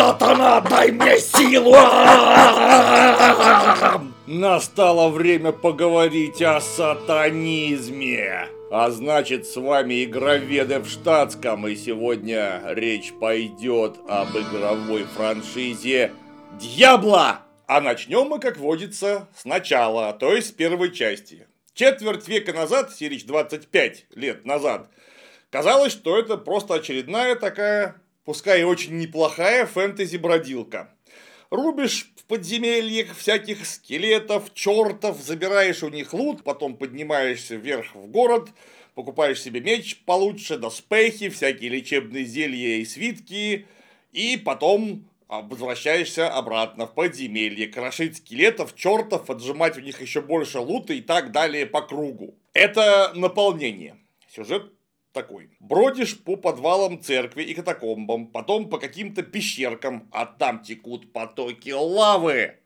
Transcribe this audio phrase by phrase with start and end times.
[0.00, 1.72] Сатана, дай мне силу!
[4.26, 8.48] Настало время поговорить о сатанизме.
[8.70, 16.12] А значит, с вами игроведы в штатском, и сегодня речь пойдет об игровой франшизе
[16.58, 17.40] Дьябло!
[17.66, 21.46] А начнем мы, как водится, сначала, то есть с первой части.
[21.74, 24.88] Четверть века назад, Сирич 25 лет назад,
[25.50, 28.00] казалось, что это просто очередная такая,
[28.30, 30.94] пускай и очень неплохая фэнтези-бродилка.
[31.50, 38.50] Рубишь в подземельях всяких скелетов, чертов, забираешь у них лут, потом поднимаешься вверх в город,
[38.94, 43.66] покупаешь себе меч получше, доспехи, всякие лечебные зелья и свитки,
[44.12, 50.60] и потом а, возвращаешься обратно в подземелье, крошить скелетов, чертов, отжимать у них еще больше
[50.60, 52.38] лута и так далее по кругу.
[52.52, 53.96] Это наполнение.
[54.32, 54.70] Сюжет
[55.12, 55.50] такой.
[55.60, 62.56] Бродишь по подвалам церкви и катакомбам, потом по каким-то пещеркам, а там текут потоки лавы.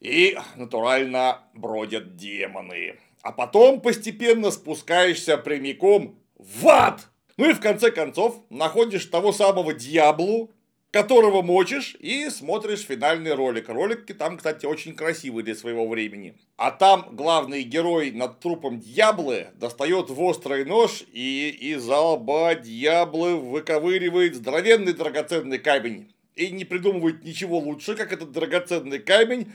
[0.00, 2.98] И, натурально, бродят демоны.
[3.22, 7.08] А потом постепенно спускаешься прямиком в ад.
[7.36, 10.50] Ну и в конце концов находишь того самого дьяблу,
[10.90, 13.68] которого мочишь и смотришь финальный ролик.
[13.68, 16.34] Ролики там, кстати, очень красивые для своего времени.
[16.56, 23.36] А там главный герой над трупом Дьяблы достает в острый нож и из лба Дьяблы
[23.36, 26.12] выковыривает здоровенный драгоценный камень.
[26.34, 29.52] И не придумывает ничего лучше, как этот драгоценный камень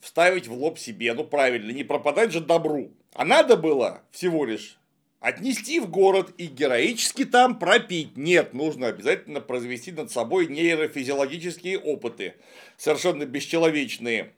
[0.00, 1.12] вставить в лоб себе.
[1.14, 2.92] Ну правильно, не пропадать же добру.
[3.12, 4.79] А надо было всего лишь
[5.20, 8.16] Отнести в город и героически там пропить.
[8.16, 12.36] Нет, нужно обязательно произвести над собой нейрофизиологические опыты.
[12.78, 14.32] Совершенно бесчеловечные.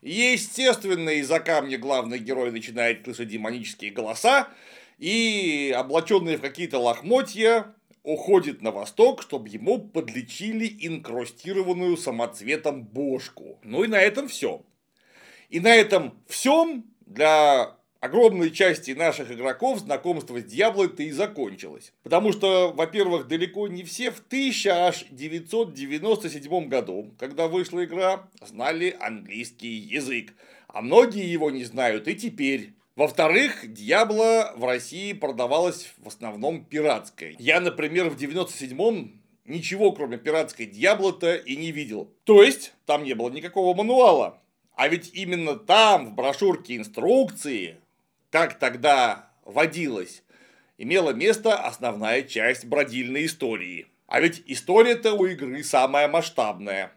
[0.00, 4.48] Естественно, из-за камня главный герой начинает слышать демонические голоса,
[4.98, 13.58] и облаченный в какие-то лохмотья уходит на восток, чтобы ему подлечили инкрустированную самоцветом бошку.
[13.62, 14.64] Ну и на этом все.
[15.50, 21.92] И на этом всем для огромной части наших игроков знакомство с Диабло-то и закончилось.
[22.02, 30.34] Потому что, во-первых, далеко не все в 1997 году, когда вышла игра, знали английский язык.
[30.66, 32.72] А многие его не знают и теперь.
[32.96, 37.36] Во-вторых, Диабло в России продавалась в основном пиратской.
[37.38, 42.12] Я, например, в 97-м ничего, кроме пиратской Диабло-то и не видел.
[42.24, 44.42] То есть, там не было никакого мануала.
[44.74, 47.76] А ведь именно там, в брошюрке инструкции,
[48.32, 50.22] как тогда водилось,
[50.78, 53.86] имела место основная часть бродильной истории.
[54.06, 56.92] А ведь история-то у игры самая масштабная.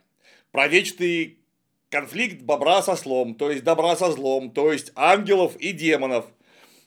[0.52, 1.38] Про вечный
[1.90, 6.26] конфликт бобра со слом, то есть добра со злом, то есть ангелов и демонов.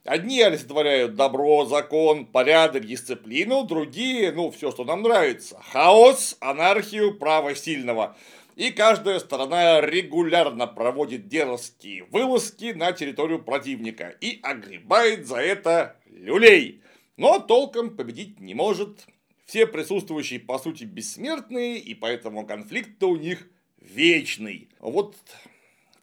[0.06, 5.60] Одни олицетворяют добро, закон, порядок, дисциплину, другие, ну, все, что нам нравится.
[5.72, 8.16] Хаос, анархию, право сильного–
[8.58, 16.82] и каждая сторона регулярно проводит дерзкие вылазки на территорию противника и огребает за это люлей.
[17.16, 19.06] Но толком победить не может.
[19.46, 23.48] Все присутствующие по сути бессмертные, и поэтому конфликт-то у них
[23.80, 24.68] вечный.
[24.80, 25.14] Вот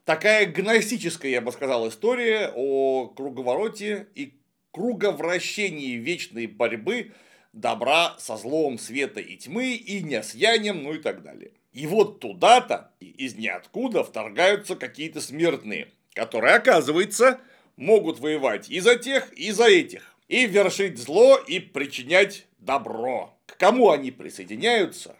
[0.06, 4.32] такая гностическая, я бы сказал, история о круговороте и
[4.70, 7.12] круговращении вечной борьбы
[7.52, 11.50] добра со злом света и тьмы, и не с янем, ну и так далее.
[11.76, 17.38] И вот туда-то из ниоткуда вторгаются какие-то смертные, которые, оказывается,
[17.76, 20.16] могут воевать и за тех, и за этих.
[20.26, 23.38] И вершить зло, и причинять добро.
[23.44, 25.16] К кому они присоединяются?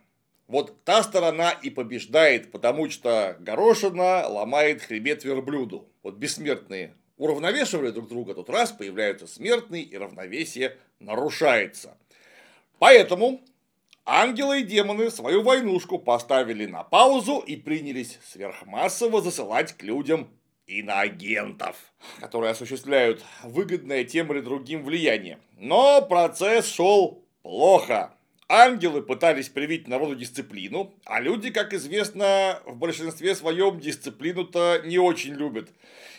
[0.46, 5.86] Вот та сторона и побеждает, потому что горошина ломает хребет верблюду.
[6.02, 11.98] Вот бессмертные уравновешивали друг друга, тут раз появляются смертные, и равновесие нарушается.
[12.78, 13.42] Поэтому
[14.08, 20.30] Ангелы и демоны свою войнушку поставили на паузу и принялись сверхмассово засылать к людям
[20.68, 21.74] иноагентов,
[22.20, 25.40] которые осуществляют выгодное тем или другим влияние.
[25.56, 28.14] Но процесс шел плохо.
[28.48, 35.34] Ангелы пытались привить народу дисциплину, а люди, как известно, в большинстве своем дисциплину-то не очень
[35.34, 35.70] любят.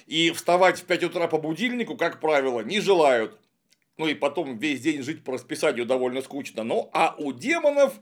[0.07, 3.39] И вставать в 5 утра по будильнику, как правило, не желают
[3.97, 6.63] ну и потом весь день жить по расписанию довольно скучно.
[6.63, 7.93] Ну, а у демонов,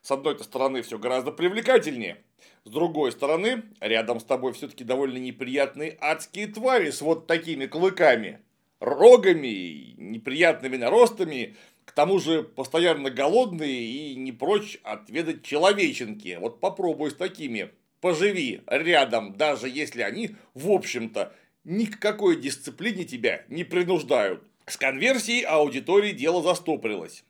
[0.00, 2.18] с одной стороны, все гораздо привлекательнее.
[2.64, 8.40] С другой стороны, рядом с тобой все-таки довольно неприятные адские твари с вот такими клыками,
[8.80, 16.38] рогами, неприятными наростами, к тому же постоянно голодные и не прочь отведать человеченки.
[16.40, 17.70] Вот попробуй с такими.
[18.00, 24.42] Поживи рядом, даже если они, в общем-то, ни к какой дисциплине тебя не принуждают.
[24.70, 27.24] С конверсией аудитории дело застопорилось.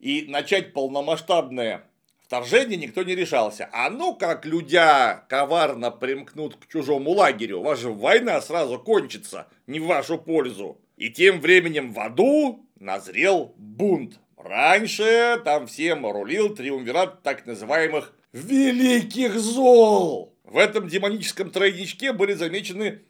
[0.00, 1.84] И начать полномасштабное
[2.22, 3.70] вторжение никто не решался.
[3.72, 9.86] А ну как людя коварно примкнут к чужому лагерю, ваша война сразу кончится, не в
[9.86, 10.78] вашу пользу.
[10.98, 14.20] И тем временем в аду назрел бунт.
[14.36, 20.34] Раньше там всем рулил триумвират так называемых «великих зол».
[20.44, 23.00] В этом демоническом тройничке были замечены,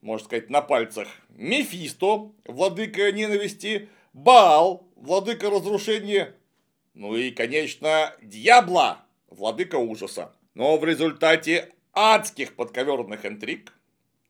[0.00, 6.34] можно сказать, на пальцах Мефисто, владыка ненависти, Баал, владыка разрушения,
[6.94, 10.34] ну и, конечно, Дьябла, владыка ужаса.
[10.54, 13.72] Но в результате адских подковерных интриг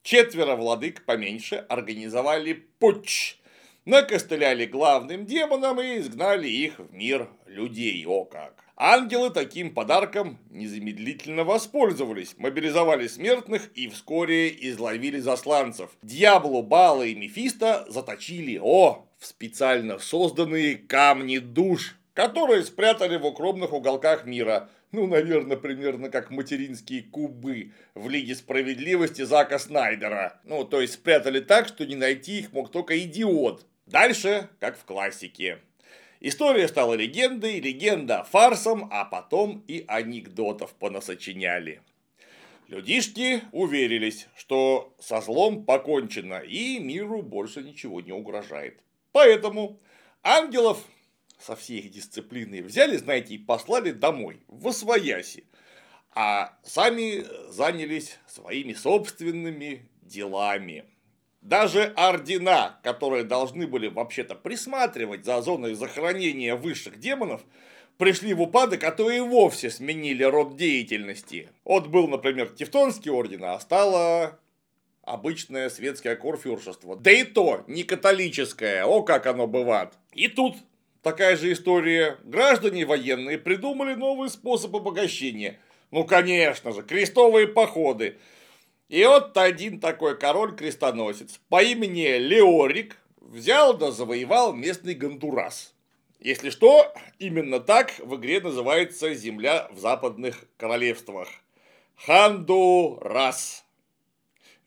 [0.02, 3.38] четверо владык поменьше организовали путч,
[3.84, 8.04] накостыляли главным демонам и изгнали их в мир людей.
[8.06, 8.69] О как!
[8.82, 15.90] Ангелы таким подарком незамедлительно воспользовались, мобилизовали смертных и вскоре изловили засланцев.
[16.00, 23.74] Дьяволу, Бала и Мефисто заточили, о, в специально созданные камни душ, которые спрятали в укромных
[23.74, 24.70] уголках мира.
[24.92, 30.40] Ну, наверное, примерно как материнские кубы в Лиге Справедливости Зака Снайдера.
[30.44, 33.66] Ну, то есть спрятали так, что не найти их мог только идиот.
[33.84, 35.58] Дальше, как в классике.
[36.22, 41.80] История стала легендой, легенда фарсом, а потом и анекдотов понасочиняли.
[42.68, 48.78] Людишки уверились, что со злом покончено и миру больше ничего не угрожает.
[49.12, 49.80] Поэтому
[50.22, 50.84] ангелов
[51.38, 55.44] со всей их дисциплиной взяли, знаете, и послали домой, в Освояси,
[56.12, 60.84] а сами занялись своими собственными делами.
[61.40, 67.40] Даже ордена, которые должны были вообще-то присматривать за зоной захоронения высших демонов,
[67.96, 71.48] пришли в упадок, а то и вовсе сменили род деятельности.
[71.64, 74.38] Вот был, например, Тевтонский орден, а стало
[75.02, 76.94] обычное светское корфюршество.
[76.96, 79.92] Да и то не католическое, о как оно бывает.
[80.12, 80.56] И тут
[81.02, 82.18] такая же история.
[82.24, 85.58] Граждане военные придумали новый способ обогащения.
[85.90, 88.18] Ну, конечно же, крестовые походы.
[88.90, 95.72] И вот один такой король-крестоносец по имени Леорик взял да завоевал местный Гондурас.
[96.18, 101.28] Если что, именно так в игре называется земля в западных королевствах.
[102.04, 103.64] Хандурас.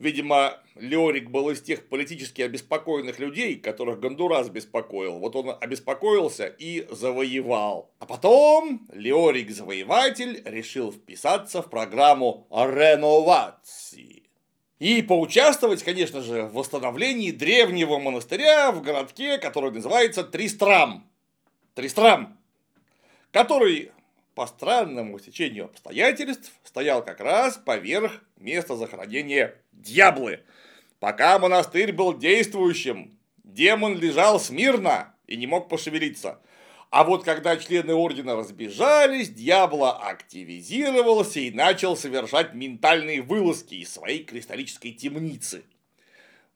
[0.00, 5.18] Видимо, Леорик был из тех политически обеспокоенных людей, которых Гондурас беспокоил.
[5.18, 7.92] Вот он обеспокоился и завоевал.
[8.00, 14.24] А потом Леорик-завоеватель решил вписаться в программу реновации.
[14.80, 21.08] И поучаствовать, конечно же, в восстановлении древнего монастыря в городке, который называется Тристрам.
[21.74, 22.36] Тристрам,
[23.30, 23.92] который
[24.34, 30.40] по странному течению обстоятельств стоял как раз поверх места захоронения Дьяблы.
[30.98, 36.40] Пока монастырь был действующим, демон лежал смирно и не мог пошевелиться.
[36.90, 44.22] А вот когда члены ордена разбежались, дьявола активизировался и начал совершать ментальные вылазки из своей
[44.22, 45.64] кристаллической темницы.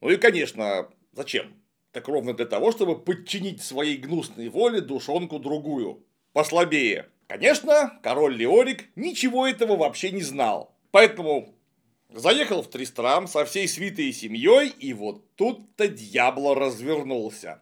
[0.00, 1.54] Ну и, конечно, зачем?
[1.90, 7.08] Так ровно для того, чтобы подчинить своей гнусной воле душонку другую, послабее.
[7.28, 10.74] Конечно, король Леорик ничего этого вообще не знал.
[10.90, 11.54] Поэтому
[12.10, 17.60] Заехал в Тристрам со всей свитой и семьей, и вот тут-то дьябло развернулся.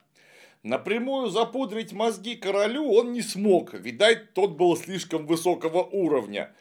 [0.63, 6.55] Напрямую запудрить мозги королю он не смог, видать, тот был слишком высокого уровня.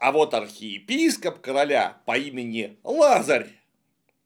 [0.00, 3.46] А вот архиепископ короля по имени Лазарь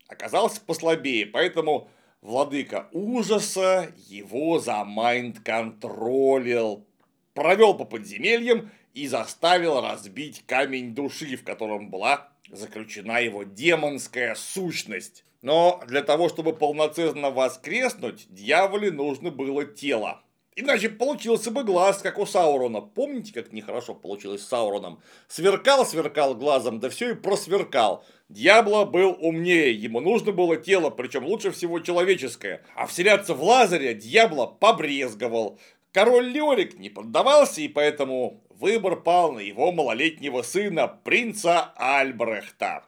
[0.08, 1.90] оказался послабее, поэтому
[2.22, 6.86] владыка ужаса его замайнд-контролил,
[7.34, 15.24] провел по подземельям и заставил разбить камень души, в котором была заключена его демонская сущность.
[15.40, 20.22] Но для того, чтобы полноценно воскреснуть, дьяволе нужно было тело.
[20.54, 22.82] Иначе получился бы глаз, как у Саурона.
[22.82, 25.00] Помните, как нехорошо получилось с Сауроном?
[25.26, 28.04] Сверкал, сверкал глазом, да все и просверкал.
[28.28, 32.62] Дьябло был умнее, ему нужно было тело, причем лучше всего человеческое.
[32.74, 35.58] А вселяться в Лазаря Дьябло побрезговал.
[35.92, 42.84] Король Леорик не поддавался, и поэтому выбор пал на его малолетнего сына, принца Альбрехта.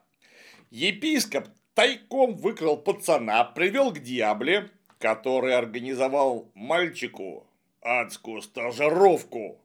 [0.70, 7.46] Епископ тайком выкрал пацана, привел к Диабле, который организовал мальчику
[7.82, 9.60] адскую стажировку.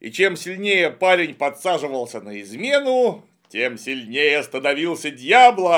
[0.00, 5.76] И чем сильнее парень подсаживался на измену, тем сильнее становился Дьябло.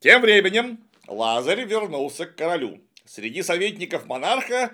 [0.00, 2.80] Тем временем Лазарь вернулся к королю.
[3.14, 4.72] Среди советников монарха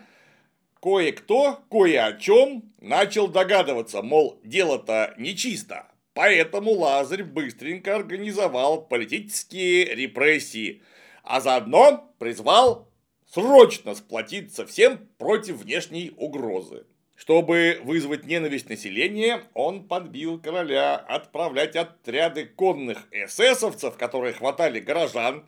[0.81, 5.89] кое-кто кое о чем начал догадываться, мол, дело-то нечисто.
[6.15, 10.83] Поэтому Лазарь быстренько организовал политические репрессии,
[11.25, 12.89] а заодно призвал
[13.27, 16.87] срочно сплотиться всем против внешней угрозы.
[17.17, 25.45] Чтобы вызвать ненависть населения, он подбил короля отправлять отряды конных эсэсовцев, которые хватали горожан,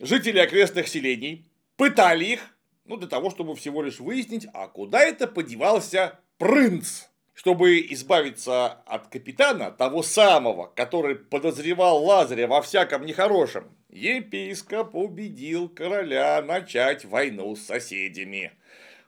[0.00, 5.26] жителей окрестных селений, пытали их, ну, для того, чтобы всего лишь выяснить, а куда это
[5.26, 7.04] подевался принц.
[7.34, 16.40] Чтобы избавиться от капитана, того самого, который подозревал Лазаря во всяком нехорошем, епископ убедил короля
[16.42, 18.52] начать войну с соседями.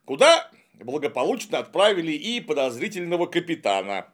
[0.05, 4.07] Куда благополучно отправили и подозрительного капитана,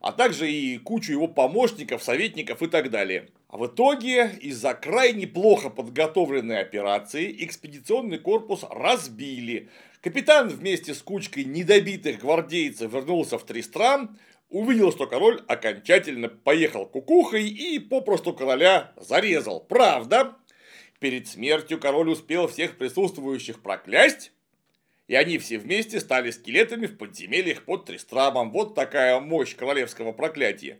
[0.00, 3.28] а также и кучу его помощников, советников и так далее.
[3.48, 9.68] А в итоге, из-за крайне плохо подготовленной операции, экспедиционный корпус разбили.
[10.02, 14.16] Капитан вместе с кучкой недобитых гвардейцев вернулся в Тристрам,
[14.50, 19.60] увидел, что король окончательно поехал кукухой и попросту короля зарезал.
[19.60, 20.36] Правда,
[21.00, 24.32] перед смертью король успел всех присутствующих проклясть,
[25.08, 28.52] и они все вместе стали скелетами в подземельях под Тристрамом.
[28.52, 30.78] Вот такая мощь королевского проклятия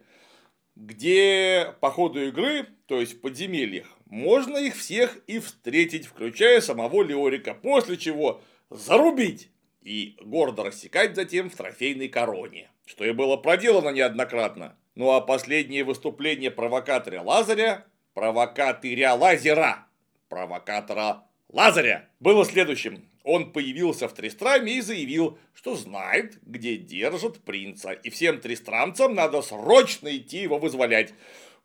[0.79, 7.03] где по ходу игры, то есть в подземельях, можно их всех и встретить, включая самого
[7.03, 9.51] Леорика, после чего зарубить
[9.83, 14.77] и гордо рассекать затем в трофейной короне, что и было проделано неоднократно.
[14.95, 19.87] Ну а последнее выступление провокатора Лазаря, провокатыря Лазера,
[20.29, 27.93] провокатора Лазаря, было следующим он появился в Тристраме и заявил, что знает, где держат принца,
[27.93, 31.13] и всем тристрамцам надо срочно идти его вызволять.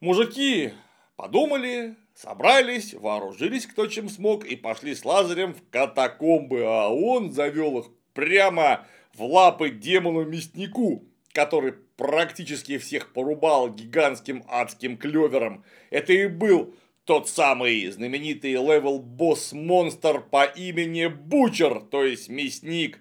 [0.01, 0.73] Мужики
[1.15, 7.79] подумали, собрались, вооружились кто чем смог и пошли с Лазарем в катакомбы, а он завел
[7.79, 15.63] их прямо в лапы демону-мяснику, который практически всех порубал гигантским адским клевером.
[15.91, 22.99] Это и был тот самый знаменитый level-босс-монстр по имени Butcher, то есть мясник,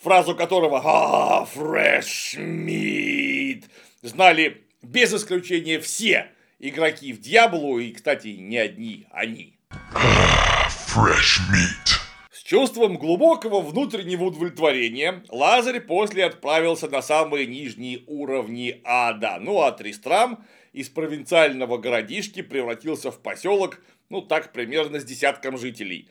[0.00, 3.64] фразу которого «А, fresh meat»
[4.02, 9.58] знали без исключения все игроки в Диаблу, и, кстати, не одни они.
[10.94, 12.00] fresh meat.
[12.30, 19.38] С чувством глубокого внутреннего удовлетворения Лазарь после отправился на самые нижние уровни ада.
[19.40, 26.08] Ну а Тристрам из провинциального городишки превратился в поселок, ну так примерно с десятком жителей.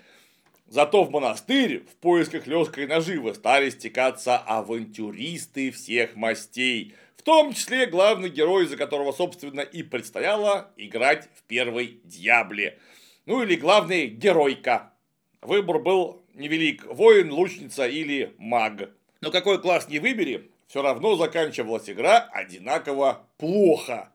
[0.68, 7.86] Зато в монастырь в поисках легкой наживы стали стекаться авантюристы всех мастей, в том числе
[7.86, 12.80] главный герой, за которого, собственно, и предстояло играть в первой Дьябле.
[13.26, 14.94] Ну или главный геройка.
[15.42, 18.90] Выбор был невелик– воин, лучница или маг.
[19.20, 24.13] Но какой класс не выбери, все равно заканчивалась игра одинаково плохо.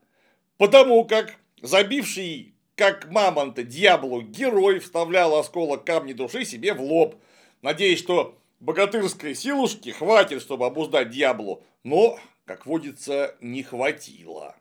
[0.58, 7.16] Потому как забивший как мамонта дьяволу герой вставлял осколок камня души себе в лоб,
[7.62, 14.54] надеясь, что богатырской силушки хватит, чтобы обуздать дьяволу, но, как водится, не хватило.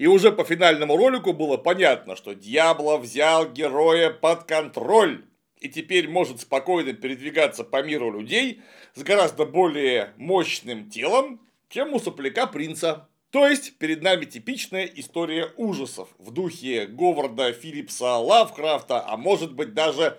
[0.00, 5.26] И уже по финальному ролику было понятно, что Дьябло взял героя под контроль
[5.60, 8.62] и теперь может спокойно передвигаться по миру людей
[8.94, 13.09] с гораздо более мощным телом, чем у сопляка принца.
[13.30, 19.72] То есть, перед нами типичная история ужасов в духе Говарда Филлипса Лавкрафта, а может быть
[19.72, 20.18] даже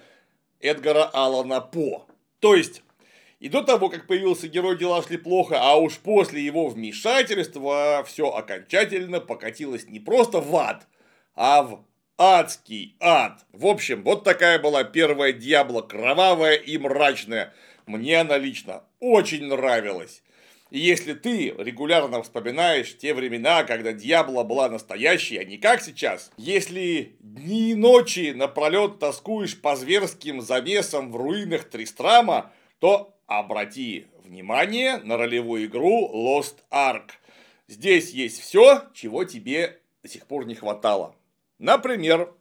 [0.62, 2.08] Эдгара Аллана По.
[2.40, 2.84] То есть,
[3.42, 8.30] и до того, как появился герой, дела шли плохо, а уж после его вмешательства все
[8.30, 10.88] окончательно покатилось не просто в ад,
[11.36, 11.84] а в
[12.18, 13.46] адский ад.
[13.52, 17.54] В общем, вот такая была первая Дьябло, кровавая и мрачная.
[17.88, 20.24] Мне она лично очень нравилась.
[20.72, 26.32] И если ты регулярно вспоминаешь те времена, когда Дьябло была настоящей, а не как сейчас,
[26.38, 35.00] если дни и ночи напролет тоскуешь по зверским завесам в руинах Тристрама, то обрати внимание
[35.00, 37.10] на ролевую игру Lost Ark.
[37.68, 41.14] Здесь есть все, чего тебе до сих пор не хватало.
[41.60, 42.34] Например,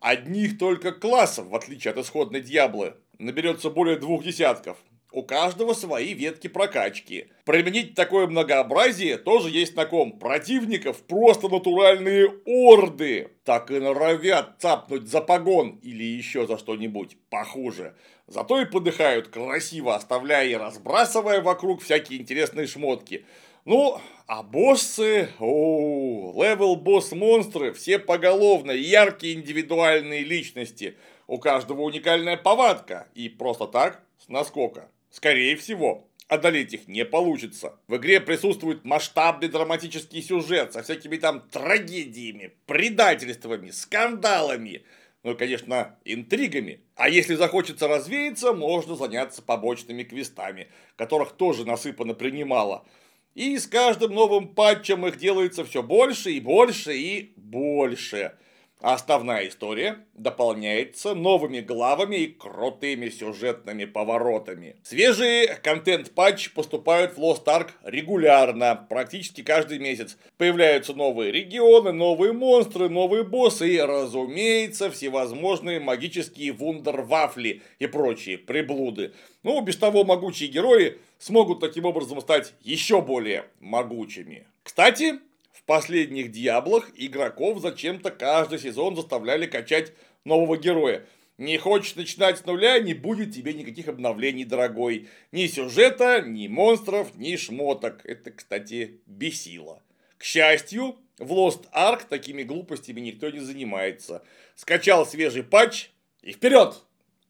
[0.00, 4.76] одних только классов, в отличие от исходной Дьяблы, наберется более двух десятков–
[5.12, 7.28] у каждого свои ветки прокачки.
[7.44, 10.18] Применить такое многообразие тоже есть на ком.
[10.18, 13.30] Противников просто натуральные орды.
[13.44, 17.94] Так и норовят цапнуть за погон или еще за что-нибудь похуже.
[18.26, 23.24] Зато и подыхают красиво, оставляя и разбрасывая вокруг всякие интересные шмотки.
[23.64, 30.96] Ну, а боссы, о, level босс монстры, все поголовно, яркие индивидуальные личности.
[31.26, 33.08] У каждого уникальная повадка.
[33.14, 34.88] И просто так, с наскока.
[35.16, 37.80] Скорее всего, одолеть их не получится.
[37.88, 44.84] В игре присутствует масштабный драматический сюжет со всякими там трагедиями, предательствами, скандалами.
[45.22, 46.82] Ну и, конечно, интригами.
[46.96, 52.86] А если захочется развеяться, можно заняться побочными квестами, которых тоже насыпано принимало.
[53.34, 58.36] И с каждым новым патчем их делается все больше и больше и больше.
[58.82, 64.76] А основная история дополняется новыми главами и крутыми сюжетными поворотами.
[64.82, 70.18] Свежие контент-патчи поступают в Lost Ark регулярно, практически каждый месяц.
[70.36, 79.14] Появляются новые регионы, новые монстры, новые боссы и, разумеется, всевозможные магические вундервафли и прочие приблуды.
[79.42, 84.46] Ну, без того могучие герои смогут таким образом стать еще более могучими.
[84.62, 85.20] Кстати,
[85.64, 89.92] последних Диаблах игроков зачем-то каждый сезон заставляли качать
[90.24, 91.06] нового героя.
[91.38, 95.08] Не хочешь начинать с нуля, не будет тебе никаких обновлений, дорогой.
[95.32, 98.00] Ни сюжета, ни монстров, ни шмоток.
[98.04, 99.82] Это, кстати, бесило.
[100.16, 104.24] К счастью, в Lost Ark такими глупостями никто не занимается.
[104.54, 105.90] Скачал свежий патч
[106.22, 106.85] и вперед!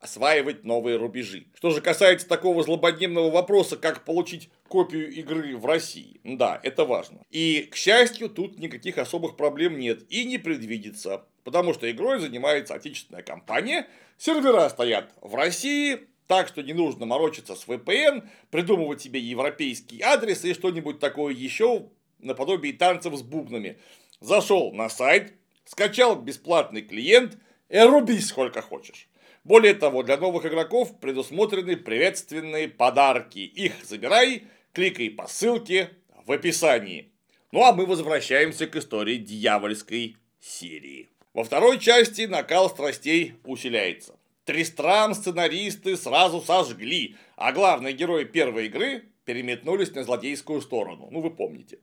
[0.06, 1.46] Осваивать новые рубежи.
[1.54, 7.22] Что же касается такого злободневного вопроса, как получить копию игры в России, да, это важно.
[7.30, 12.74] И, к счастью, тут никаких особых проблем нет и не предвидится, потому что игрой занимается
[12.74, 19.18] отечественная компания, сервера стоят в России, так что не нужно морочиться с VPN, придумывать себе
[19.18, 21.88] европейский адрес и что-нибудь такое еще
[22.20, 23.78] наподобие танцев с бубнами.
[24.20, 25.34] Зашел на сайт,
[25.64, 29.08] скачал бесплатный клиент и рубись сколько хочешь.
[29.46, 33.38] Более того, для новых игроков предусмотрены приветственные подарки.
[33.38, 35.90] Их забирай, кликай по ссылке
[36.26, 37.12] в описании.
[37.52, 41.10] Ну а мы возвращаемся к истории дьявольской серии.
[41.32, 44.18] Во второй части накал страстей усиляется.
[44.44, 51.06] Тристрам сценаристы сразу сожгли, а главные герои первой игры переметнулись на злодейскую сторону.
[51.12, 51.78] Ну, вы помните.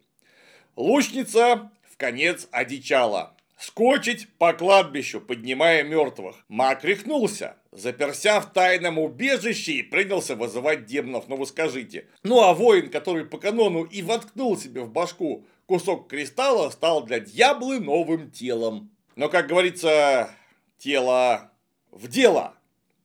[0.75, 3.37] Лучница в конец одичала.
[3.57, 6.43] Скочить по кладбищу, поднимая мертвых.
[6.47, 11.27] Маг рехнулся, заперся в тайном убежище и принялся вызывать демонов.
[11.27, 12.07] Ну вы скажите.
[12.23, 17.19] Ну а воин, который по канону и воткнул себе в башку кусок кристалла, стал для
[17.19, 18.91] дьяблы новым телом.
[19.15, 20.29] Но, как говорится,
[20.77, 21.51] тело
[21.91, 22.55] в дело.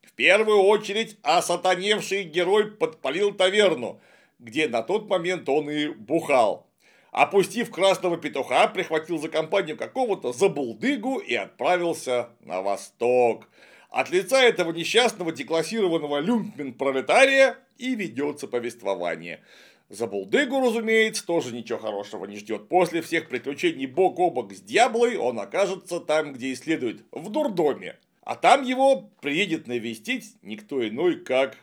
[0.03, 4.01] В первую очередь осатаневший герой подпалил таверну,
[4.38, 6.67] где на тот момент он и бухал
[7.11, 13.49] опустив красного петуха, прихватил за компанию какого-то забулдыгу и отправился на восток.
[13.90, 19.40] От лица этого несчастного деклассированного люмпмен-пролетария и ведется повествование.
[19.88, 22.68] Забулдыгу, разумеется, тоже ничего хорошего не ждет.
[22.68, 27.31] После всех приключений бок о бок с дьяблой он окажется там, где и следует, в
[27.31, 27.97] дурдоме.
[28.23, 31.57] А там его приедет навестить никто иной, как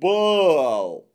[0.00, 1.07] Бал.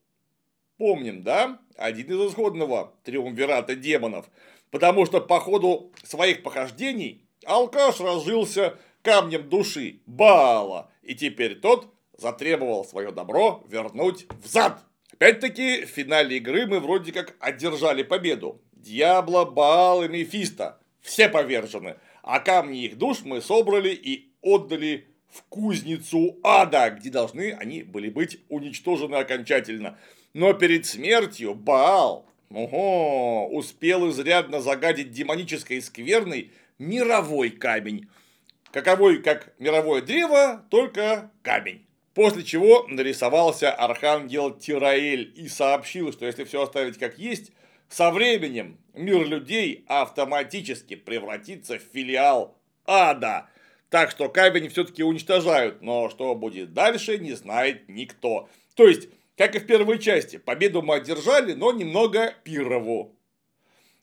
[0.83, 1.59] Помним, да?
[1.77, 4.25] Один из исходного триумвирата демонов.
[4.69, 10.91] Потому что по ходу своих похождений алкаш разжился камнем души Баала.
[11.01, 14.83] И теперь тот затребовал свое добро вернуть взад.
[15.13, 18.61] Опять-таки, в финале игры мы вроде как одержали победу.
[18.73, 20.81] Дьябло, Баал и Мефисто.
[20.99, 21.95] Все повержены.
[22.23, 28.09] А камни их душ мы собрали и отдали в кузницу ада, где должны они были
[28.09, 29.97] быть уничтожены окончательно.
[30.33, 38.07] Но перед смертью Баал ого, успел изрядно загадить демонической скверной мировой камень.
[38.71, 41.85] Каковой, как мировое древо, только камень.
[42.15, 47.51] После чего нарисовался архангел Тираэль и сообщил, что если все оставить как есть,
[47.89, 53.49] со временем мир людей автоматически превратится в филиал ада.
[53.89, 58.49] Так что камень все-таки уничтожают, но что будет дальше, не знает никто.
[58.75, 63.17] То есть, как и в первой части, победу мы одержали, но немного пирову.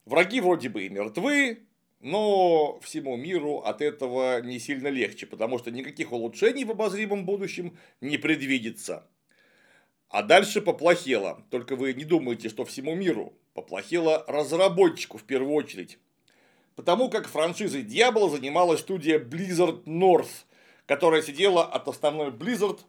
[0.04, 1.66] Враги вроде бы и мертвы,
[2.00, 7.78] но всему миру от этого не сильно легче, потому что никаких улучшений в обозримом будущем
[8.00, 9.06] не предвидится.
[10.08, 11.44] А дальше поплохело.
[11.50, 13.32] Только вы не думайте, что всему миру.
[13.54, 15.98] Поплохело разработчику в первую очередь.
[16.74, 20.46] Потому как франшизой Diablo занималась студия Blizzard North,
[20.86, 22.80] которая сидела от основной Blizzard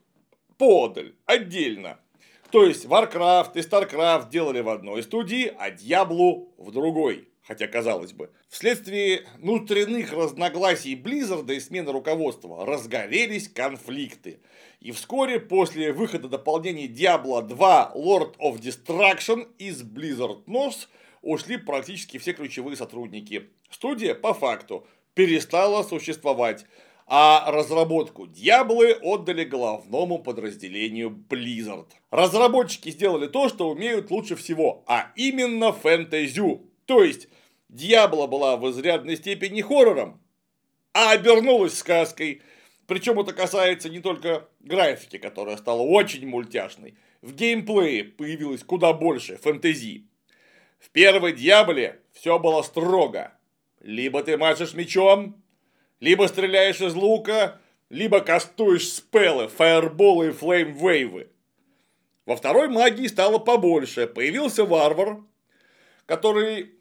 [0.58, 2.00] подаль, отдельно.
[2.52, 7.30] То есть Warcraft и Starcraft делали в одной студии, а Diablo в другой.
[7.44, 14.42] Хотя, казалось бы, вследствие внутренних разногласий Blizzard и смены руководства разгорелись конфликты.
[14.82, 20.88] И вскоре после выхода дополнений Diablo 2 Lord of Destruction из Blizzard North
[21.22, 23.50] ушли практически все ключевые сотрудники.
[23.70, 26.66] Студия, по факту, перестала существовать
[27.14, 31.88] а разработку Дьяблы отдали главному подразделению Blizzard.
[32.10, 36.62] Разработчики сделали то, что умеют лучше всего, а именно фэнтезю.
[36.86, 37.28] То есть,
[37.68, 40.22] Дьябла была в изрядной степени хоррором,
[40.94, 42.44] а обернулась сказкой.
[42.88, 46.96] Причем это касается не только графики, которая стала очень мультяшной.
[47.22, 50.06] В геймплее появилось куда больше фэнтези.
[50.80, 53.34] В первой Дьяволе все было строго.
[53.82, 55.44] Либо ты машешь мечом,
[56.02, 61.30] либо стреляешь из лука, либо кастуешь спеллы, фаерболы и флеймвейвы.
[62.26, 64.08] Во второй магии стало побольше.
[64.08, 65.22] Появился варвар,
[66.06, 66.72] который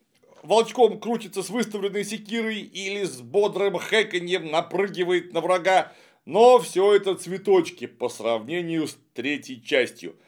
[0.42, 5.92] волчком крутится с выставленной секирой или с бодрым хэканьем напрыгивает на врага.
[6.24, 10.16] Но все это цветочки по сравнению с третьей частью–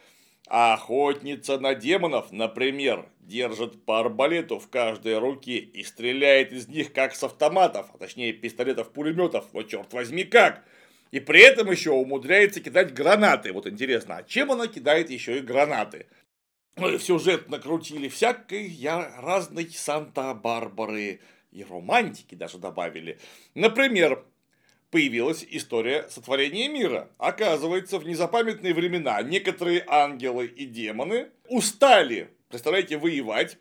[0.54, 6.92] а охотница на демонов, например, держит по арбалету в каждой руке и стреляет из них
[6.92, 10.64] как с автоматов, а точнее пистолетов-пулеметов, но черт возьми как.
[11.12, 13.52] И при этом еще умудряется кидать гранаты.
[13.52, 16.06] Вот интересно, а чем она кидает еще и гранаты?
[16.76, 21.20] Ну и сюжет накрутили всякой я разной Санта-Барбары
[21.52, 23.18] и романтики даже добавили.
[23.54, 24.24] Например,
[24.90, 27.10] появилась история сотворения мира.
[27.16, 33.56] Оказывается, в незапамятные времена некоторые ангелы и демоны устали, представляете, воевать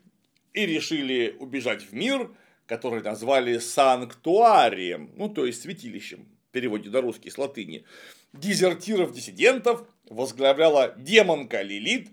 [0.54, 2.30] и решили убежать в мир,
[2.66, 7.86] который назвали санктуарием, ну то есть святилищем, в переводе на русский с латыни.
[8.34, 12.10] Дезертиров-диссидентов возглавляла демонка Лилит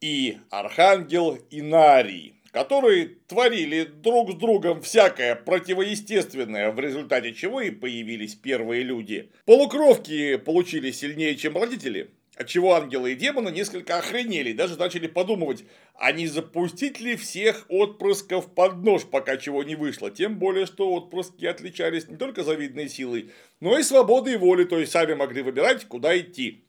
[0.00, 8.34] и архангел Инарий которые творили друг с другом всякое противоестественное, в результате чего и появились
[8.34, 9.30] первые люди.
[9.44, 12.10] Полукровки получили сильнее, чем родители,
[12.40, 18.54] отчего ангелы и демоны несколько охренели, даже начали подумывать, а не запустить ли всех отпрысков
[18.54, 20.10] под нож, пока чего не вышло.
[20.10, 24.92] Тем более, что отпрыски отличались не только завидной силой, но и свободой воли, то есть
[24.92, 26.64] сами могли выбирать, куда идти.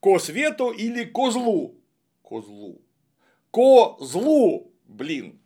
[0.00, 1.74] Ко свету или козлу.
[2.22, 2.80] Козлу.
[3.50, 5.40] Козлу блин.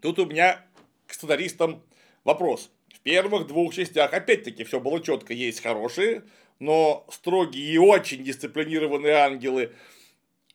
[0.00, 0.64] Тут у меня
[1.08, 1.82] к сценаристам
[2.22, 2.70] вопрос.
[3.04, 5.34] Первых двух частях, опять-таки, все было четко.
[5.34, 6.24] Есть хорошие,
[6.58, 9.72] но строгие и очень дисциплинированные ангелы,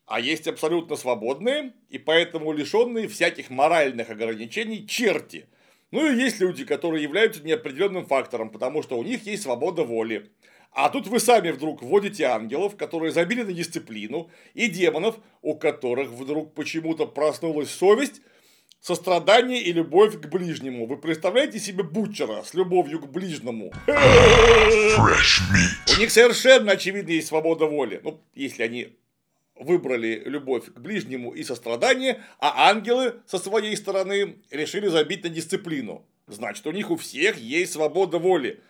[0.08, 5.46] а есть абсолютно свободные и поэтому лишенные всяких моральных ограничений черти.
[5.92, 10.32] Ну и есть люди, которые являются неопределенным фактором, потому что у них есть свобода воли.
[10.72, 16.10] А тут вы сами вдруг вводите ангелов, которые забили на дисциплину, и демонов, у которых
[16.10, 18.22] вдруг почему-то проснулась совесть,
[18.80, 20.88] сострадание и любовь к ближнему.
[20.88, 23.72] Вы представляете себе бутчера с любовью к ближнему?
[23.88, 23.92] У
[26.00, 28.02] них совершенно очевидно есть свобода воли.
[28.04, 28.96] Ну, если они
[29.56, 36.06] выбрали любовь к ближнему и сострадание, а ангелы со своей стороны решили забить на дисциплину.
[36.28, 38.62] Значит, у них у всех есть свобода воли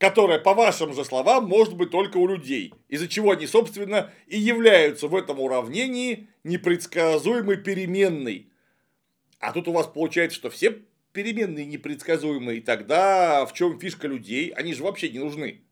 [0.00, 4.38] которая, по вашим же словам, может быть только у людей, из-за чего они, собственно, и
[4.38, 8.46] являются в этом уравнении непредсказуемой переменной.
[9.40, 14.50] А тут у вас получается, что все переменные непредсказуемые, и тогда в чем фишка людей?
[14.50, 15.62] Они же вообще не нужны.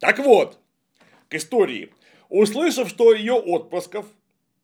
[0.00, 0.58] Так вот,
[1.28, 1.92] к истории.
[2.30, 4.06] Услышав, что ее отпрысков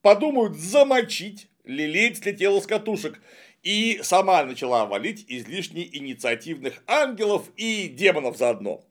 [0.00, 3.20] подумают замочить, Лилит слетела с катушек
[3.62, 8.84] и сама начала валить излишне инициативных ангелов и демонов заодно.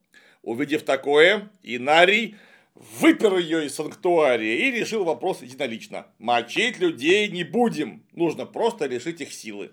[0.44, 2.36] Увидев такое, Инарий
[2.76, 6.08] выпер ее из санктуария и решил вопрос единолично.
[6.20, 9.72] Мочить людей не будем, нужно просто решить их силы.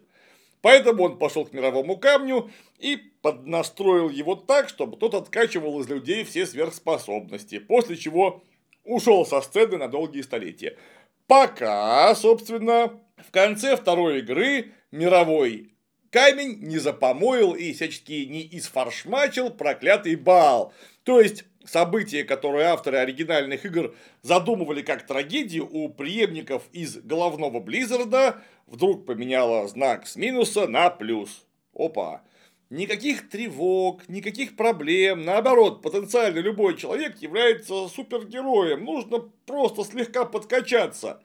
[0.60, 6.22] Поэтому он пошел к мировому камню и поднастроил его так, чтобы тот откачивал из людей
[6.22, 8.44] все сверхспособности, после чего
[8.84, 10.78] ушел со сцены на долгие столетия.
[11.26, 15.72] Пока, собственно, в конце второй игры мировой
[16.10, 20.72] камень не запомоил и всячески не изфаршмачил проклятый бал.
[21.02, 28.42] То есть, события, которые авторы оригинальных игр задумывали как трагедию у преемников из головного Близзарда,
[28.66, 31.46] вдруг поменяло знак с минуса на плюс.
[31.74, 32.22] Опа.
[32.70, 35.24] Никаких тревог, никаких проблем.
[35.24, 38.84] Наоборот, потенциально любой человек является супергероем.
[38.84, 41.22] Нужно просто слегка подкачаться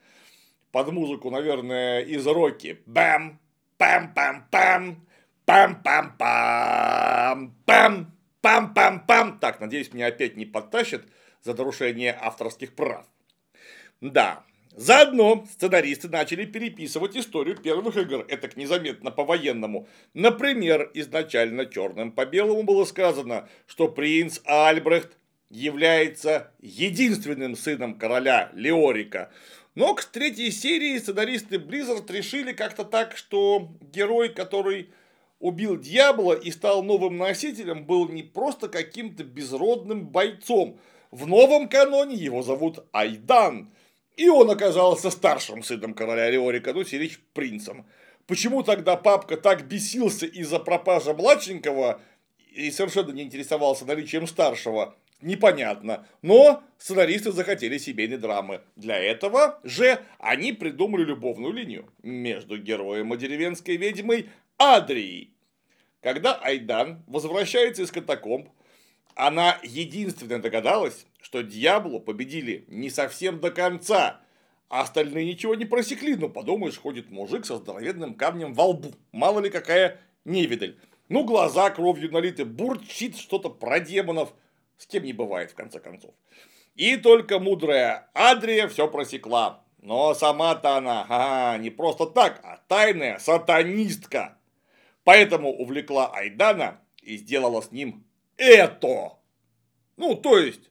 [0.71, 2.79] под музыку, наверное, из Рокки.
[2.85, 3.39] Бэм,
[3.79, 4.97] пам-пам-пам,
[5.45, 9.39] пам-пам-пам, пам, пам-пам-пам.
[9.39, 11.03] Так, надеюсь, меня опять не подтащат
[11.43, 13.05] за нарушение авторских прав.
[14.01, 14.43] Да,
[14.77, 19.87] Заодно сценаристы начали переписывать историю первых игр, это незаметно по-военному.
[20.13, 25.17] Например, изначально черным по белому было сказано, что принц Альбрехт
[25.49, 29.31] является единственным сыном короля Леорика.
[29.73, 34.91] Но к третьей серии сценаристы Blizzard решили как-то так, что герой, который
[35.39, 40.79] убил дьявола и стал новым носителем, был не просто каким-то безродным бойцом.
[41.11, 43.71] В новом каноне его зовут Айдан.
[44.15, 47.85] И он оказался старшим сыном короля Риорика, ну, Сирич принцем.
[48.25, 52.01] Почему тогда папка так бесился из-за пропажи младшенького
[52.51, 56.05] и совершенно не интересовался наличием старшего, непонятно.
[56.23, 58.61] Но сценаристы захотели семейной драмы.
[58.75, 65.33] Для этого же они придумали любовную линию между героем и деревенской ведьмой Адрией.
[66.01, 68.49] Когда Айдан возвращается из катакомб,
[69.15, 74.21] она единственная догадалась, что дьяволу победили не совсем до конца,
[74.69, 76.15] а остальные ничего не просекли.
[76.15, 78.93] Ну, подумаешь, ходит мужик со здоровенным камнем во лбу.
[79.11, 80.77] Мало ли какая невидаль.
[81.09, 84.33] Ну, глаза кровью налиты, бурчит что-то про демонов.
[84.77, 86.13] С кем не бывает, в конце концов.
[86.75, 89.63] И только мудрая Адрия все просекла.
[89.81, 94.37] Но сама-то она, ага, не просто так, а тайная сатанистка.
[95.07, 98.03] Поэтому увлекла Айдана и сделала с ним
[98.35, 99.13] это.
[99.95, 100.69] Ну, то есть,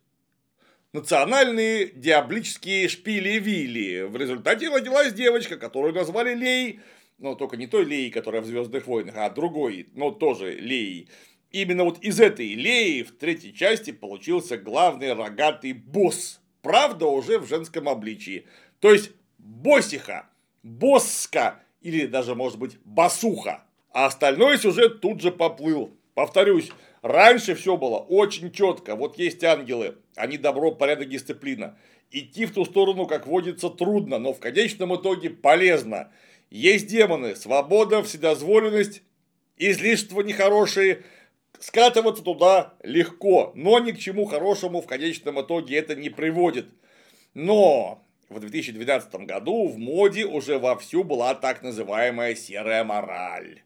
[0.93, 4.03] национальные диаблические шпили-вилли.
[4.03, 6.81] В результате родилась девочка, которую назвали Лей,
[7.17, 11.09] но только не той Леей, которая в Звездных войнах, а другой, но тоже Леей.
[11.51, 16.43] Именно вот из этой Леи в третьей части получился главный рогатый босс.
[16.61, 18.47] Правда, уже в женском обличии.
[18.81, 20.29] То есть, боссиха,
[20.63, 23.66] босска или даже, может быть, басуха.
[23.97, 25.91] А остальной сюжет тут же поплыл.
[26.13, 28.95] Повторюсь, раньше все было очень четко.
[28.95, 31.79] Вот есть ангелы, они добро, порядок, дисциплина.
[32.11, 36.13] Идти в ту сторону, как водится, трудно, но в конечном итоге полезно.
[36.51, 39.01] Есть демоны, свобода, вседозволенность,
[39.57, 41.03] излишества нехорошие.
[41.59, 46.67] Скатываться туда легко, но ни к чему хорошему в конечном итоге это не приводит.
[47.33, 53.63] Но в 2012 году в моде уже вовсю была так называемая серая мораль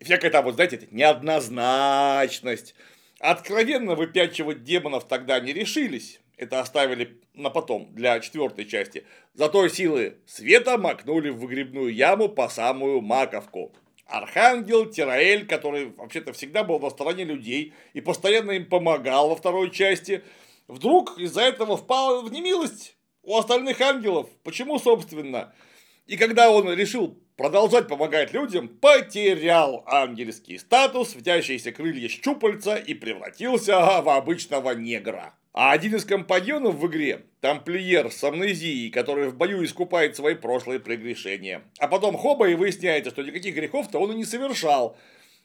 [0.00, 2.74] всякая там, вот знаете, неоднозначность.
[3.18, 6.20] Откровенно выпячивать демонов тогда не решились.
[6.36, 9.06] Это оставили на потом, для четвертой части.
[9.34, 13.74] Зато силы света макнули в выгребную яму по самую маковку.
[14.06, 19.70] Архангел Тираэль, который вообще-то всегда был на стороне людей и постоянно им помогал во второй
[19.70, 20.22] части,
[20.68, 24.28] вдруг из-за этого впал в немилость у остальных ангелов.
[24.44, 25.54] Почему, собственно?
[26.06, 33.78] И когда он решил продолжать помогать людям, потерял ангельский статус, втящиеся крылья щупальца и превратился
[34.02, 35.34] в обычного негра.
[35.52, 40.80] А один из компаньонов в игре, тамплиер с амнезией, который в бою искупает свои прошлые
[40.80, 41.62] прегрешения.
[41.78, 44.98] А потом хоба и выясняется, что никаких грехов-то он и не совершал.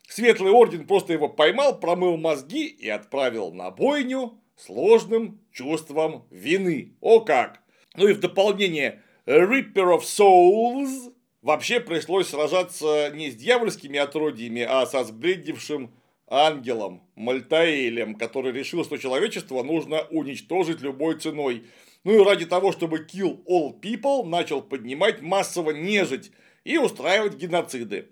[0.10, 6.93] Светлый орден просто его поймал, промыл мозги и отправил на бойню сложным чувством вины.
[6.99, 7.62] О как!
[7.95, 14.86] Ну и в дополнение Reaper of Souls вообще пришлось сражаться не с дьявольскими отродьями, а
[14.86, 15.91] со сбредившим
[16.27, 21.65] ангелом Мальтаэлем, который решил, что человечество нужно уничтожить любой ценой.
[22.04, 26.32] Ну и ради того, чтобы kill all people, начал поднимать массово нежить
[26.63, 28.10] и устраивать геноциды.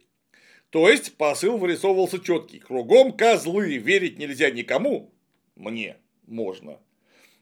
[0.70, 2.60] То есть посыл вырисовывался четкий.
[2.60, 5.12] Кругом козлы, верить нельзя никому.
[5.56, 6.80] Мне можно.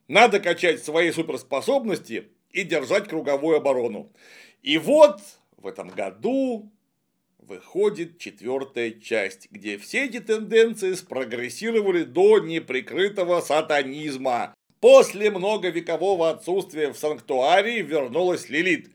[0.07, 4.13] Надо качать свои суперспособности и держать круговую оборону.
[4.61, 5.19] И вот
[5.57, 6.71] в этом году
[7.39, 14.53] выходит четвертая часть, где все эти тенденции спрогрессировали до неприкрытого сатанизма.
[14.79, 18.91] После многовекового отсутствия в санктуарии вернулась Лилит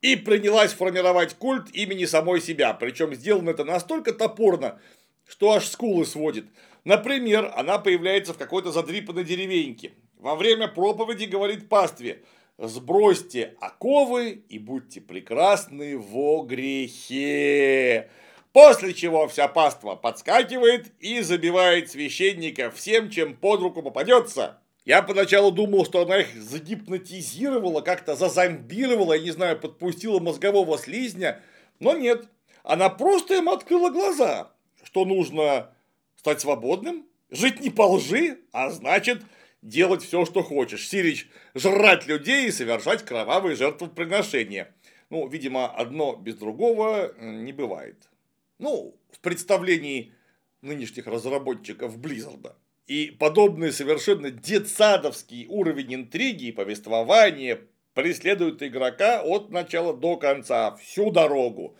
[0.00, 2.74] и принялась формировать культ имени самой себя.
[2.74, 4.80] Причем сделано это настолько топорно,
[5.28, 6.46] что аж скулы сводит.
[6.84, 9.92] Например, она появляется в какой-то задрипанной деревеньке.
[10.18, 12.24] Во время проповеди говорит пастве–
[12.58, 18.10] сбросьте оковы и будьте прекрасны во грехе.
[18.52, 24.58] После чего вся паства подскакивает и забивает священника всем, чем под руку попадется.
[24.84, 31.40] Я поначалу думал, что она их загипнотизировала, как-то зазомбировала, я не знаю, подпустила мозгового слизня,
[31.78, 32.26] но нет.
[32.64, 34.50] Она просто им открыла глаза,
[34.82, 35.70] что нужно
[36.16, 39.22] стать свободным, жить не по лжи, а значит
[39.62, 40.88] делать все, что хочешь.
[40.88, 44.74] Сирич жрать людей и совершать кровавые жертвоприношения.
[45.08, 48.10] Ну, видимо, одно без другого не бывает.
[48.58, 50.12] Ну, в представлении
[50.60, 52.56] нынешних разработчиков Близзарда.
[52.86, 57.60] И подобный совершенно детсадовский уровень интриги и повествования
[57.94, 61.76] преследует игрока от начала до конца, всю дорогу.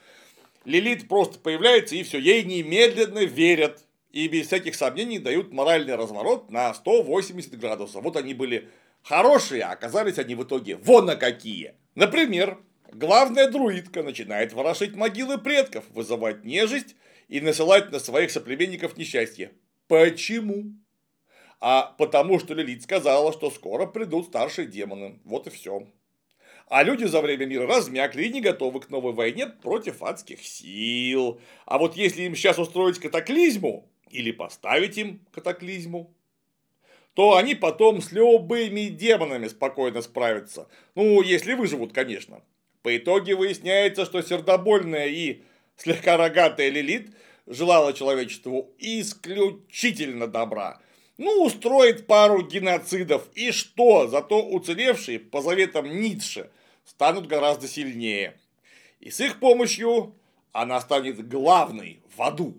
[0.65, 6.51] Лилит просто появляется и все, ей немедленно верят и без всяких сомнений дают моральный разворот
[6.51, 8.03] на 180 градусов.
[8.05, 8.69] Вот они были
[9.03, 11.75] хорошие, а оказались они в итоге вон на какие.
[11.95, 12.59] Например,
[12.93, 16.95] главная друидка начинает ворошить могилы предков, вызывать нежесть
[17.29, 19.53] и насылать на своих соплеменников несчастье.
[19.89, 20.75] Почему?
[21.61, 25.21] А потому что Лилит сказала, что скоро придут старшие демоны.
[25.25, 25.87] Вот и все.
[26.69, 31.41] А люди за время мира размякли и не готовы к новой войне против адских сил.
[31.67, 36.15] А вот если им сейчас устроить катаклизму, или поставить им катаклизму,
[37.15, 40.69] то они потом с любыми демонами спокойно справятся.
[40.95, 42.43] Ну, если выживут, конечно.
[42.83, 45.43] По итоге выясняется, что сердобольная и
[45.77, 47.11] слегка рогатая Лилит
[47.47, 50.81] желала человечеству исключительно добра.
[51.19, 54.09] Ну, устроит пару геноцидов, и что?
[54.09, 56.51] Зато уцелевшие, по заветам Ницше,
[56.85, 58.39] станут гораздо сильнее.
[59.01, 60.15] И с их помощью
[60.53, 62.57] она станет главной в аду.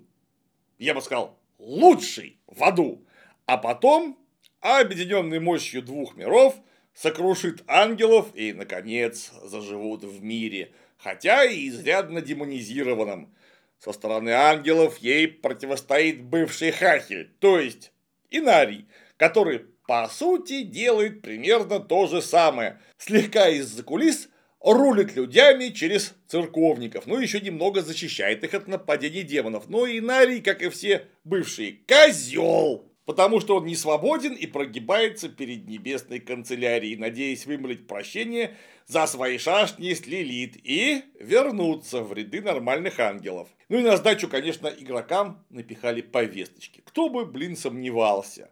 [0.77, 3.05] Я бы сказал, лучшей в аду.
[3.45, 4.17] А потом,
[4.59, 6.55] объединенной мощью двух миров,
[6.93, 13.33] сокрушит ангелов и, наконец, заживут в мире, хотя и изрядно демонизированном.
[13.79, 17.91] Со стороны ангелов ей противостоит бывший Хахель, то есть
[18.29, 22.79] Инарий, который по сути делает примерно то же самое.
[22.97, 24.29] Слегка из-за кулис
[24.63, 29.69] рулит людьми через церковников, ну еще немного защищает их от нападений демонов.
[29.69, 32.89] Но Инарий, как и все бывшие, козел.
[33.05, 38.55] Потому что он не свободен и прогибается перед небесной канцелярией, надеясь вымолить прощение
[38.87, 43.49] за свои шашни с Лилит и вернуться в ряды нормальных ангелов.
[43.67, 46.81] Ну и на сдачу, конечно, игрокам напихали повесточки.
[46.85, 48.49] Кто бы, блин, сомневался.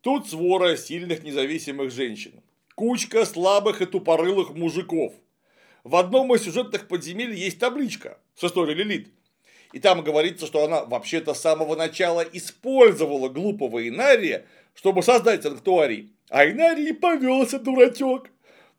[0.00, 2.42] Тут свора сильных независимых женщин.
[2.74, 5.12] Кучка слабых и тупорылых мужиков.
[5.84, 9.08] В одном из сюжетных подземелий есть табличка с историей Лилит.
[9.72, 16.12] И там говорится, что она вообще-то с самого начала использовала глупого Инария, чтобы создать санктуарий.
[16.28, 18.28] А Инарий повелся, дурачок.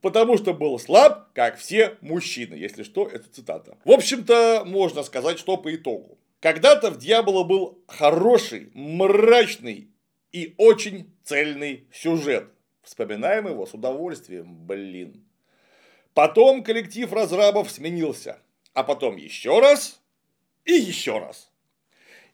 [0.02, 2.56] Потому что был слаб, как все мужчины.
[2.56, 3.78] Если что, это цитата.
[3.86, 6.18] В общем-то, можно сказать, что по итогу.
[6.40, 9.90] Когда-то в Дьявола был хороший, мрачный
[10.32, 12.50] и очень цельный сюжет.
[12.82, 15.24] Вспоминаем его с удовольствием, блин.
[16.14, 18.40] Потом коллектив разрабов сменился.
[18.74, 20.02] А потом еще раз
[20.66, 21.52] и еще раз.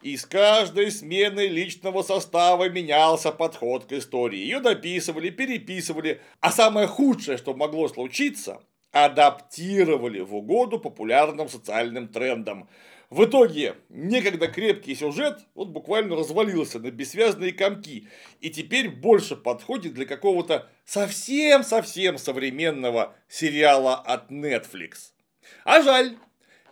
[0.02, 4.40] И с каждой сменой личного состава менялся подход к истории.
[4.40, 6.22] Ее дописывали, переписывали.
[6.40, 8.62] А самое худшее, что могло случиться,
[8.92, 12.70] адаптировали в угоду популярным социальным трендам.
[13.10, 18.08] В итоге некогда крепкий сюжет вот буквально развалился на бессвязные комки
[18.40, 25.12] и теперь больше подходит для какого-то совсем-совсем современного сериала от Netflix.
[25.64, 26.18] А жаль,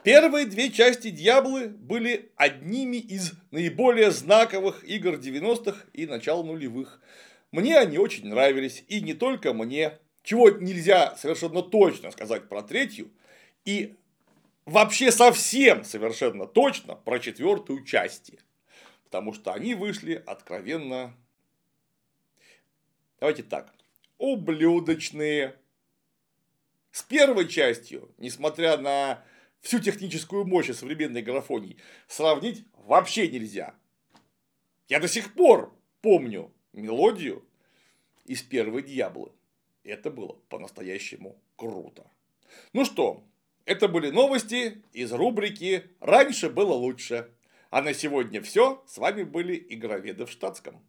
[0.03, 7.01] Первые две части Дьяблы были одними из наиболее знаковых игр 90-х и начала нулевых.
[7.51, 13.11] Мне они очень нравились, и не только мне, чего нельзя совершенно точно сказать про третью,
[13.65, 13.97] и
[14.67, 18.39] вообще совсем совершенно точно про четвертую части.
[19.05, 21.15] Потому что они вышли откровенно,
[23.19, 23.73] давайте так,
[24.17, 25.55] ублюдочные.
[26.91, 29.23] С первой частью, несмотря на
[29.61, 31.77] всю техническую мощь современной графонии
[32.07, 33.75] сравнить вообще нельзя.
[34.87, 37.45] Я до сих пор помню мелодию
[38.25, 39.31] из первой Дьяблы.
[39.83, 42.09] Это было по-настоящему круто.
[42.73, 43.23] Ну что,
[43.67, 47.29] это были новости из рубрики «Раньше было лучше».
[47.69, 48.81] А на сегодня все.
[48.87, 50.81] С вами были игроведы в штатском.